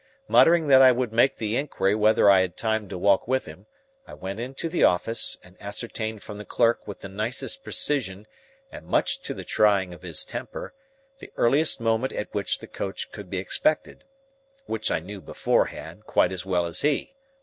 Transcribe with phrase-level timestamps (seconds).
[0.27, 3.67] Muttering that I would make the inquiry whether I had time to walk with him,
[4.07, 8.25] I went into the office, and ascertained from the clerk with the nicest precision
[8.71, 10.73] and much to the trying of his temper,
[11.19, 16.47] the earliest moment at which the coach could be expected,—which I knew beforehand, quite as
[16.47, 17.13] well as he.